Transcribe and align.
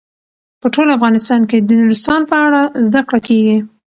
په 0.61 0.67
ټول 0.73 0.87
افغانستان 0.97 1.41
کې 1.49 1.57
د 1.61 1.69
نورستان 1.81 2.21
په 2.29 2.35
اړه 2.45 2.61
زده 2.85 3.01
کړه 3.07 3.19
کېږي. 3.27 3.57